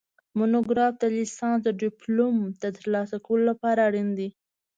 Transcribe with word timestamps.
مونوګراف 0.37 0.93
د 0.99 1.03
لیسانس 1.17 1.59
د 1.63 1.69
ډیپلوم 1.81 2.35
د 2.61 2.63
ترلاسه 2.77 3.15
کولو 3.25 3.43
لپاره 3.51 3.79
اړین 3.87 4.09
دی 4.17 4.29